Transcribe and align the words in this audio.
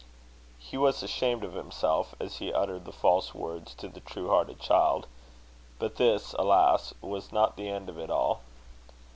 He 0.57 0.77
was 0.77 1.03
ashamed 1.03 1.43
of 1.43 1.53
himself, 1.53 2.15
as 2.19 2.37
he 2.37 2.51
uttered 2.51 2.85
the 2.85 2.91
false 2.91 3.35
words 3.35 3.75
to 3.75 3.87
the 3.87 3.99
true 3.99 4.29
hearted 4.29 4.59
child. 4.59 5.05
But 5.77 5.97
this, 5.97 6.33
alas! 6.39 6.95
was 7.03 7.31
not 7.31 7.55
the 7.55 7.69
end 7.69 7.87
of 7.87 7.99
it 7.99 8.09
all. 8.09 8.39